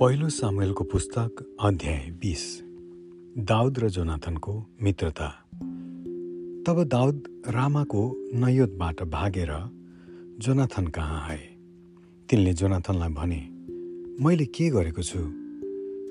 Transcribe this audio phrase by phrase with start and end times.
[0.00, 2.62] पहिलो सामुएलको पुस्तक अध्याय बिस।
[3.38, 5.28] दाउद र जोनाथनको मित्रता।
[6.66, 9.48] तब दाउद रामाको नयोतबाट भागेर
[10.38, 11.56] जोनाथन कहाँ आए?
[12.28, 13.48] तिनले जोनाथनलाई भने
[14.24, 15.18] मैले के गरेको छु?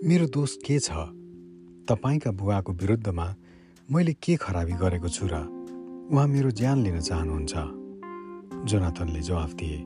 [0.07, 0.91] मेरो दोष के छ?
[1.88, 3.35] तपाईँका बुवाको विरुद्धमा
[3.91, 5.35] मैले के खराबी गरेको छु र
[6.11, 7.54] उहाँ मेरो ज्यान लिन चाहनुहुन्छ?
[8.67, 9.77] जोनाथनले जवाफ दिए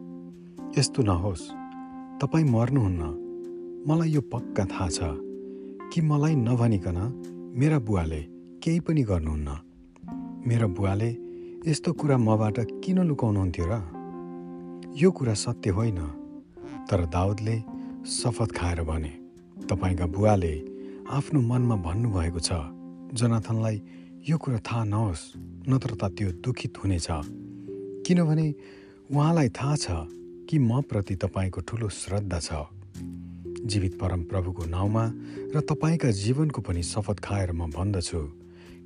[0.79, 1.51] यस्तो नहोस्।
[2.21, 3.20] तपाईँ मर्नुहुन्न।
[3.87, 4.99] मलाई यो पक्का थाहा छ
[5.89, 6.97] कि मलाई नभनिकन
[7.57, 8.19] मेरा बुवाले
[8.61, 9.49] केही पनि गर्नुहुन्न।
[10.47, 11.09] मेरा बुवाले
[11.67, 13.73] यस्तो कुरा मबाट किन लुकाउनुहुन्थ्यो र?
[15.01, 15.99] यो कुरा सत्य होइन
[16.89, 17.55] तर दाउदले
[18.05, 19.13] शपथ खाएर भने
[19.65, 20.53] तपाईँका बुवाले
[21.09, 22.49] आफ्नो मनमा भन्नुभएको छ
[23.17, 23.81] जनाथनलाई
[24.29, 25.23] यो कुरा थाहा नहोस्
[25.69, 27.07] नत्र त त्यो दुखित हुनेछ।
[28.05, 28.47] किनभने
[29.09, 29.85] उहाँलाई थाहा छ
[30.45, 32.51] कि म प्रति तपाईँको ठुलो श्रद्धा छ।
[33.65, 35.03] जीवित परम प्रभुको नाउँमा
[35.53, 38.21] र तपाईँका जीवनको पनि शपथ खाएर म भन्दछु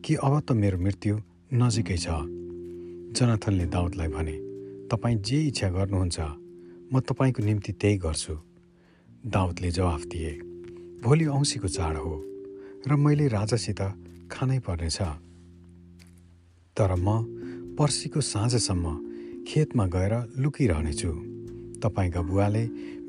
[0.03, 1.15] कि अब त मेरो मृत्यु
[1.53, 2.07] नजिकै छ।
[3.15, 4.35] जनाथनले दाउदलाई भने
[4.91, 6.19] तपाईँ जे इच्छा गर्नुहुन्छ
[6.91, 8.35] म तपाईँको निम्ति त्यही गर्छु।
[9.25, 10.31] दाउदले जवाफ दिए
[11.03, 12.13] भोलि औँसीको चाड हो
[12.87, 13.81] र मैले राजासित
[14.31, 14.99] खानै पर्नेछ।
[16.77, 17.07] तर म
[17.77, 18.85] पर्सिको साँझसम्म
[19.47, 21.34] खेतमा गएर लुकिरहनेछु।
[21.85, 22.63] तपाईँका बुवाले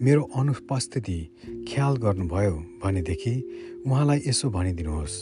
[0.05, 1.19] मेरो अनुपस्थिति
[1.69, 3.35] ख्याल गर्नुभयो भनेदेखि
[3.87, 5.15] उहाँलाई यसो भनिदिनुहोस्।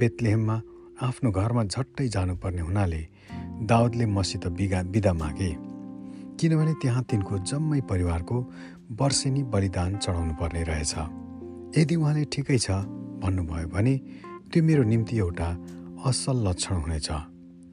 [0.00, 0.56] बेतलेहममा
[1.02, 3.02] आफ्नो घरमा झट्टै जानुपर्ने हुनाले
[3.68, 5.52] दाउदले मसित बिगा बिदा मागे।
[6.40, 8.36] किनभने त्यहाँ तिनको जम्मै परिवारको
[9.00, 10.94] वर्षेनी बलिदान चढाउनु पर्ने रहेछ।
[11.76, 12.68] यदि उहाँले ठिकै छ
[13.22, 13.94] भन्नुभयो भने
[14.52, 15.48] त्यो मेरो निम्ति एउटा
[16.08, 17.08] असल लक्षण हुनेछ।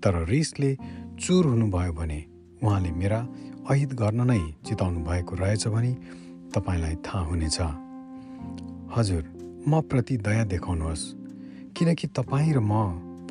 [0.03, 0.71] तर रिसले
[1.23, 2.19] चुर हुनुभयो भने
[2.63, 3.19] उहाँले मेरा
[3.69, 5.93] अहित गर्न नै चिताउनु भएको रहेछ भने
[6.55, 7.57] तपाईँलाई थाहा हुनेछ।
[8.95, 9.23] हजुर
[9.67, 11.03] म प्रति दया देखाउनुहोस्।
[11.77, 12.73] किनकि तपाईँ र म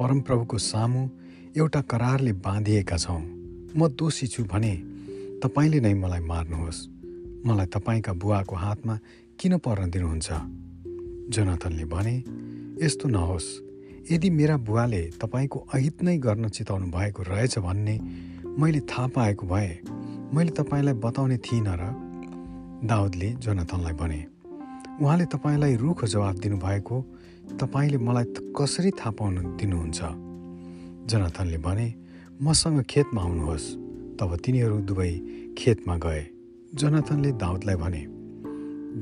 [0.01, 1.09] परमप्रभुको सामु
[1.57, 3.21] एउटा करारले बाँधिएका छौँ।
[3.77, 4.75] म दोषी छु भने
[5.45, 6.89] तपाईँले नै मलाई मार्नुहोस्।
[7.47, 8.99] मलाई तपाईँका बुवाको हातमा
[9.39, 10.29] किन पर्न दिनुहुन्छ?
[11.29, 12.17] जोनाथनले भने
[12.87, 13.49] यस्तो नहोस्।
[14.11, 18.01] यदि मेरा बुवाले तपाईँको अहित नै गर्न चिताउनु भएको रहेछ भन्ने
[18.59, 19.81] मैले थाहा पाएको भए
[20.35, 21.85] मैले तपाईँलाई बताउने थिइनँ र
[22.89, 24.21] दाउदले जोनाथनलाई भने
[24.97, 26.97] उहाँले तपाईँलाई रुखो जवाब दिनुभएको
[27.61, 28.25] तपाईँले मलाई
[28.57, 30.01] कसरी थाहा पाउनु दिनुहुन्छ?
[31.05, 31.87] जोनाथनले भने
[32.41, 33.67] मसँग खेतमा आउनुहोस्
[34.17, 35.13] तब तिनीहरू दुवै
[35.59, 36.25] खेतमा गए।
[36.75, 38.03] जोनाथनले दाउदलाई भने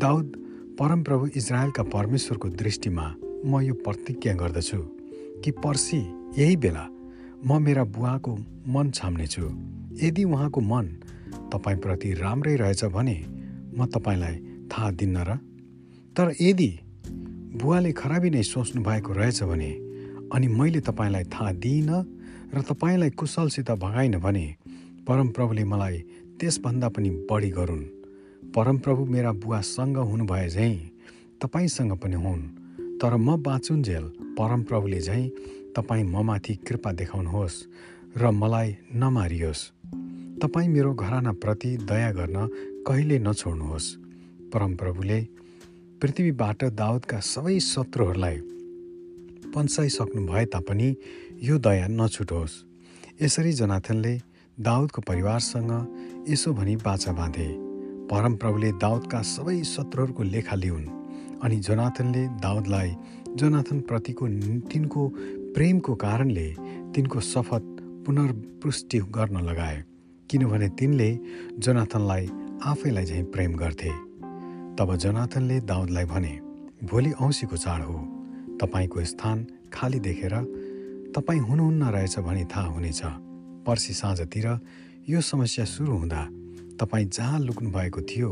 [0.03, 0.27] दाउद
[0.79, 3.07] परमप्रभु इजरायलका परमेश्वरको दृष्टिमा
[3.47, 4.81] म यो प्रतिज्ञा गर्दछु
[5.43, 6.01] कि पर्सि
[6.39, 6.85] यही बेला
[7.47, 8.33] म मेरा बुवाको
[8.67, 9.47] मन छाम्नेछु।
[10.03, 10.87] यदि उहाँको मन
[11.53, 13.17] तपाईँप्रति राम्रै रहेछ भने
[13.77, 14.37] म तपाईँलाई
[14.73, 15.37] थाहा दिन्न र
[16.17, 16.71] तर यदि
[17.61, 19.71] बुवाले खराबी नै सोच्नु भएको रहेछ भने
[20.35, 22.03] अनि मैले तपाईँलाई थाहा दिइनँ
[22.55, 24.47] र तपाईँलाई कुशलसित भगाइन भने
[25.07, 25.99] परमप्रभुले मलाई
[26.41, 27.85] त्यसभन्दा पनि बढी गरून्।
[28.55, 30.75] परमप्रभु मेरा बुवासँग हुनुभए झैँ
[31.43, 32.43] तपाईँसँग पनि हुन्।
[32.99, 34.05] तर म बाँचुन्जेल
[34.39, 35.29] परमप्रभुले झैँ
[35.77, 37.63] तपाईँ ममाथि कृपा देखाउनुहोस्
[38.17, 39.61] र मलाई नमारियोस्।
[40.41, 42.37] तपाईँ मेरो घरानाप्रति दया गर्न
[42.87, 43.89] कहिले नछोड्नुहोस्।
[44.53, 45.19] परमप्रभुले
[46.01, 48.39] पृथ्वीबाट दाउदका सबै शत्रुहरूलाई
[49.55, 50.89] पन्साइसक्नु भए तापनि
[51.43, 52.55] यो दया नछुटोस्।
[53.23, 54.15] यसरी जनाथनले
[54.59, 55.73] दाउदको परिवारसँग
[56.29, 57.49] यसो भनी बाचा बाँधे।
[58.09, 60.89] परमप्रभुले दाउदका सबै शत्रुहरूको लेखा लिउन्
[61.45, 62.91] अनि जोनाथनले दाउदलाई
[63.37, 64.25] जोनाथनप्रतिको
[64.73, 65.03] तिनको
[65.55, 66.49] प्रेमको कारणले
[66.95, 67.65] तिनको शपथ
[68.07, 69.79] पुनर्पुष्टि गर्न लगाए।
[70.31, 71.11] किनभने तिनले
[71.59, 72.27] जनाथनलाई
[72.63, 73.91] आफैलाई झैँ प्रेम गर्थे।
[74.79, 76.35] तब जनाथनले दाउदलाई भने
[76.87, 77.99] भोलि औँसीको चाड हो।
[78.61, 80.35] तपाईँको स्थान खाली देखेर
[81.17, 83.01] तपाईँ हुनुहुन्न रहेछ भनी थाहा हुनेछ।
[83.67, 84.47] पर्सि साँझतिर
[85.11, 86.23] यो समस्या सुरु हुँदा
[86.81, 88.31] तपाईँ जहाँ लुक्नु भएको थियो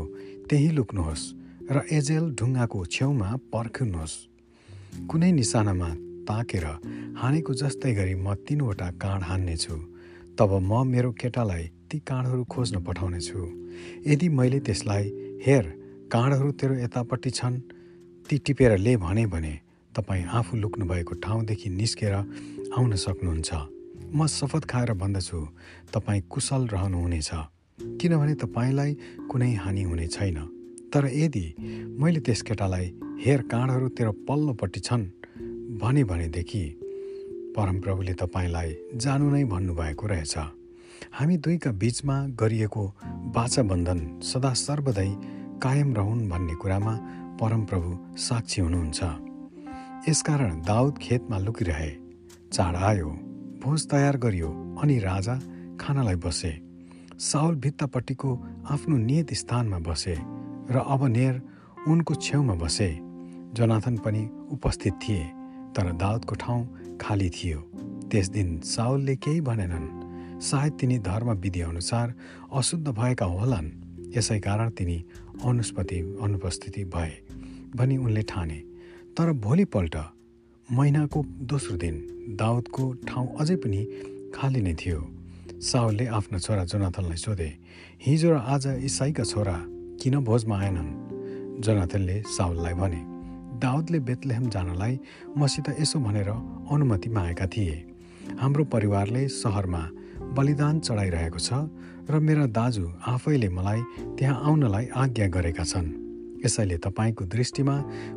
[0.49, 1.23] त्यही लुक्नुहोस्
[1.71, 4.15] र एजेल ढुङ्गाको छेउमा पर्खिनुहोस्।
[5.09, 5.89] कुनै निशानामा
[6.29, 6.65] ताकेर
[7.19, 9.75] हानेको जस्तै गरी म तिनवटा काँड हान्नेछु।
[10.39, 13.39] तब म मेरो केटालाई ती काँडहरू खोज्न पठाउनेछु।
[14.07, 15.05] यदि मैले त्यसलाई
[15.45, 15.65] हेर
[16.13, 17.57] काँडहरू तेरो यतापट्टि छन्
[18.29, 19.53] ती टिपेर ले भने भने
[19.93, 22.13] तपाईँ आफू लुक्नु भएको ठाउँदेखि निस्केर
[22.77, 23.49] आउन सक्नुहुन्छ।
[24.13, 25.39] म शपथ खाएर भन्दछु
[25.93, 27.29] तपाईँ कुशल रहनुहुनेछ।
[28.01, 28.91] किनभने तपाईँलाई
[29.29, 30.37] कुनै हानि हुने छैन।
[30.93, 31.45] तर यदि
[31.97, 32.85] मैले त्यस केटालाई
[33.25, 35.05] हेर काँडहरू तेरो पल्लोपट्टि छन्
[35.81, 36.63] भने भनेदेखि
[37.57, 40.58] परमप्रभुले तपाईँलाई जानु नै भन्नुभएको रहेछ।
[41.13, 42.83] हामी दुईका बिचमा गरिएको
[43.35, 45.09] बाचा बन्धन सदा सर्वदै
[45.63, 46.93] कायम रहन् भन्ने कुरामा
[47.39, 48.99] परमप्रभु साक्षी हुनुहुन्छ।
[50.09, 51.91] यसकारण दाउद खेतमा लुकिरहे
[52.53, 53.09] चाड आयो
[53.63, 54.49] भोज तयार गरियो
[54.81, 55.35] अनि राजा
[55.81, 56.53] खानालाई बसे।
[57.19, 58.29] साउल भित्तापट्टिको
[58.69, 60.15] आफ्नो नियत स्थानमा बसे
[60.71, 61.41] र अब नेर
[61.87, 62.89] उनको छेउमा बसे।
[63.57, 65.23] जनाथन पनि उपस्थित थिए
[65.75, 66.61] तर दाउदको ठाउँ
[67.01, 67.59] खाली थियो।
[68.11, 69.98] त्यस दिन साउलले केही भनेनन्।
[70.41, 72.13] सायद तिनी धर्म विधि अनुसार
[72.53, 73.69] अशुद्ध भएका होलान्।
[74.15, 74.97] यसै कारण तिनी
[75.45, 77.11] अनुस्पति अनुपस्थिति भए
[77.75, 78.59] भनी उनले ठाने।
[79.17, 79.95] तर भोलिपल्ट
[80.69, 81.95] महिनाको दोस्रो दिन
[82.39, 83.81] दाउदको ठाउँ अझै पनि
[84.35, 84.99] खाली नै थियो।
[85.61, 87.49] साउलले आफ्ना छोरा जोनाथनलाई सोधे
[88.05, 89.55] हिजो र आज इसाईका छोरा
[89.99, 90.89] किन भोजमा आएनन्?
[91.59, 93.01] जोनाथनले साउललाई भने
[93.59, 94.99] दाउदले बेतलेहम जानलाई
[95.37, 96.29] मसित यसो भनेर
[96.71, 97.77] अनुमति मागेका थिए।
[98.39, 99.83] हाम्रो परिवारले सहरमा
[100.35, 101.49] बलिदान चढाइरहेको छ
[102.09, 103.81] र मेरा दाजु आफैले मलाई
[104.17, 105.87] त्यहाँ आउनलाई आज्ञा गरेका छन्।
[106.45, 107.75] यसैले तपाईँको दृष्टिमा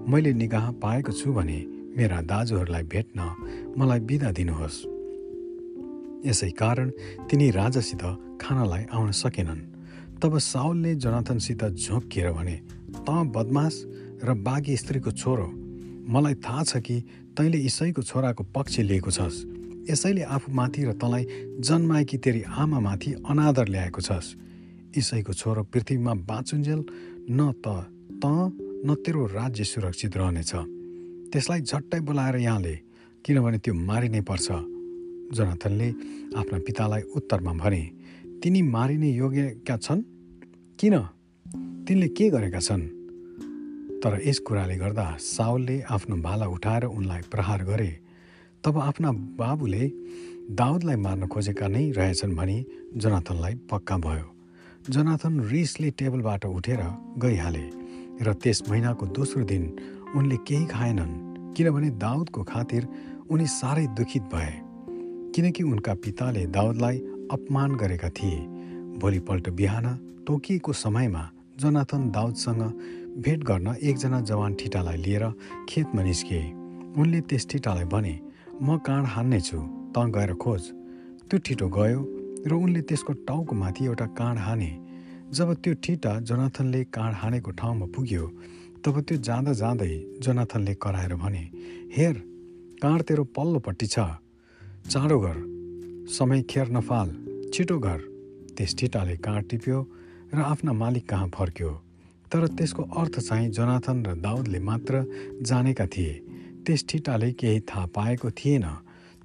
[0.08, 1.58] मैले निगाह पाएको छु भने
[1.96, 3.18] मेरा दाजुहरूलाई भेट्न
[3.78, 4.76] मलाई बिदा दिनुहोस्।
[6.26, 6.90] यसै कारण
[7.28, 8.02] तिनी राजासित
[8.40, 9.60] खानालाई आउन सकेनन्।
[10.22, 12.56] तब साउलले जनाथनसित झोकिएर भने
[13.04, 13.74] त बदमास
[14.24, 15.48] र बाघी स्त्रीको छोरो
[16.08, 16.96] मलाई थाहा छ कि
[17.36, 19.51] तैँले इसैको छोराको पक्ष लिएको छस्।
[19.90, 21.26] यसैले आफूमाथि र तँलाई
[21.60, 24.36] जन्माएकी तेरी आमामाथि अनादर ल्याएको छस्।
[24.96, 26.84] इसैको छोरो पृथ्वीमा बाँचुन्जेल
[27.30, 27.66] न त
[28.22, 28.24] त
[28.86, 30.52] न तेरो राज्य सुरक्षित रहनेछ।
[31.32, 32.74] त्यसलाई झट्टै बोलाएर यहाँले
[33.24, 34.48] किनभने त्यो मारिनै पर्छ।
[35.32, 35.88] जनाथनले
[36.36, 37.82] आफ्ना पितालाई उत्तरमा भने
[38.42, 40.02] तिनी मारिने योग्यका छन्?
[40.78, 40.98] किन?
[41.86, 42.82] तिनले के गरेका छन्?
[44.02, 48.01] तर यस कुराले गर्दा साउलले आफ्नो भाला उठाएर उनलाई प्रहार गरे।
[48.64, 49.84] तब आफ्ना बाबुले
[50.54, 52.58] दाउदलाई मार्न खोजेका नै रहेछन् भनी
[52.96, 54.26] जनाथनलाई पक्का भयो।
[54.90, 56.82] जनाथन रिसले टेबलबाट उठेर
[57.18, 57.64] गइहाले
[58.22, 59.64] र त्यस महिनाको दोस्रो दिन
[60.14, 61.18] उनले केही खाएनन्
[61.54, 62.88] किनभने दाउदको खातिर
[63.30, 64.54] उनी साह्रै दुखित भए
[65.34, 66.98] किनकि उनका पिताले दाउदलाई
[67.34, 68.40] अपमान गरेका थिए।
[69.02, 69.86] भोलिपल्ट बिहान
[70.26, 71.24] तोकिएको समयमा
[71.60, 72.62] जनाथन दाउदसँग
[73.18, 75.24] भेट गर्न एकजना जवान ठिटालाई लिएर
[75.68, 76.44] खेतमा निस्किए
[77.00, 78.14] उनले त्यस ठिटालाई भने
[78.60, 79.58] म काँड हान्नेछु
[79.94, 80.62] त गएर खोज।
[81.28, 82.00] त्यो ठिटो गयो
[82.44, 84.70] र उनले त्यसको टाउको माथि एउटा काँड हाने।
[85.32, 88.24] जब त्यो ठिटा जोनाथनले काँड हानेको ठाउँमा पुग्यो
[88.84, 91.44] तब त्यो जाँदा जाँदै जोनाथनले कराएर भने
[91.96, 92.16] हेर
[92.82, 93.98] काँड तेरो पल्लोपट्टि छ।
[94.92, 95.36] चाँडो गर।
[96.10, 97.08] समय खेर नफाल
[97.54, 98.00] छिटो घर
[98.56, 99.78] त्यस ठिटाले काँड टिप्यो
[100.34, 101.72] र आफ्ना मालिक कहाँ फर्क्यो।
[102.32, 105.04] तर त्यसको अर्थ चाहिँ जोनाथन र दाउदले मात्र
[105.40, 106.12] जानेका थिए।
[106.66, 108.66] त्यस ठिटाले केही थाहा पाएको थिएन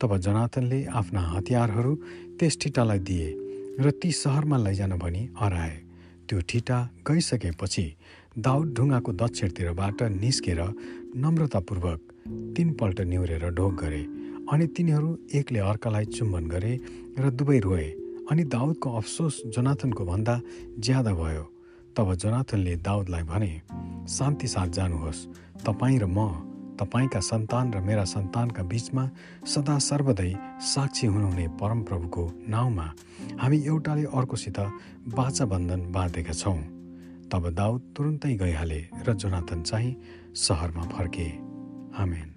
[0.01, 1.93] तब जनाथनले आफ्ना हतियारहरू
[2.39, 3.27] त्यस ठिटालाई दिए
[3.79, 5.75] र ती सहरमा लैजान भनी हराए।
[6.27, 7.85] त्यो ठिटा गइसकेपछि
[8.37, 10.61] दाउद ढुङ्गाको दक्षिणतिरबाट निस्केर
[11.23, 11.99] नम्रतापूर्वक
[12.55, 14.01] तिनपल्ट निहुरेर ढोक गरे
[14.51, 16.73] अनि तिनीहरू एकले अर्कालाई चुम्बन गरे
[17.19, 17.87] र दुवै रोए
[18.31, 20.35] अनि दाउदको अफसोस जोनाथनको भन्दा
[20.79, 21.45] ज्यादा भयो।
[21.95, 23.53] तब जोनाथनले दाउदलाई भने
[24.09, 25.25] शान्ति साथ जानुहोस्
[25.65, 29.03] तपाईँ र म तपाईँका सन्तान र मेरा सन्तानका बिचमा
[29.45, 30.31] सदा सर्वदै
[30.61, 32.87] साक्षी हुनुहुने परमप्रभुको नाउँमा
[33.41, 34.59] हामी एउटाले अर्कोसित
[35.17, 36.59] बाचा बन्धन बाँधेका छौँ।
[37.31, 39.95] तब दाउद तुरुन्तै गइहाले र जोनाथन चाहिँ
[40.35, 41.27] सहरमा फर्के।
[41.97, 42.36] आमेन।